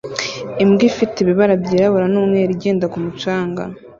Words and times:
Imbwa 0.63 0.83
ifite 0.89 1.15
ibibara 1.19 1.53
byirabura 1.63 2.05
n'umweru 2.13 2.51
igenda 2.57 2.85
ku 2.93 2.97
mucanga 3.05 3.63